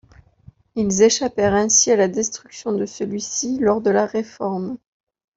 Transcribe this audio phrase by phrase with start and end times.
[0.73, 4.79] Ils échappèrent ainsi à la destruction de celui-ci lors de la Réforme.